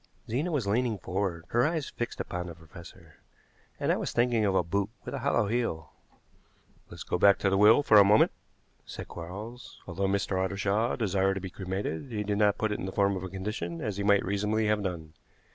Zena 0.27 0.51
was 0.51 0.65
leaning 0.65 0.97
forward, 0.97 1.45
her 1.49 1.63
eyes 1.63 1.91
fixed 1.91 2.19
upon 2.19 2.47
the 2.47 2.55
professor, 2.55 3.17
and 3.79 3.91
I 3.91 3.97
was 3.97 4.11
thinking 4.11 4.43
of 4.45 4.55
a 4.55 4.63
boot 4.63 4.89
with 5.05 5.13
a 5.13 5.19
hollow 5.19 5.45
heel. 5.45 5.91
"Let's 6.89 7.03
go 7.03 7.19
back 7.19 7.37
to 7.37 7.51
the 7.51 7.57
will 7.59 7.83
for 7.83 7.97
a 7.99 8.03
moment," 8.03 8.31
said 8.83 9.07
Quarles. 9.07 9.79
"Although 9.85 10.07
Mr. 10.07 10.43
Ottershaw 10.43 10.95
desired 10.97 11.35
to 11.35 11.39
be 11.39 11.51
cremated, 11.51 12.11
he 12.11 12.23
did 12.23 12.39
not 12.39 12.57
put 12.57 12.71
it 12.71 12.79
in 12.79 12.87
the 12.87 12.91
form 12.91 13.15
of 13.15 13.21
a 13.23 13.29
condition, 13.29 13.79
as 13.79 13.97
he 13.97 14.03
might 14.03 14.25
reasonably 14.25 14.65
have 14.65 14.81
done. 14.81 15.13